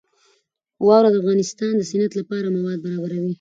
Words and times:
واوره 0.85 1.09
د 1.11 1.15
افغانستان 1.21 1.71
د 1.77 1.81
صنعت 1.89 2.13
لپاره 2.19 2.53
مواد 2.55 2.79
برابروي. 2.85 3.29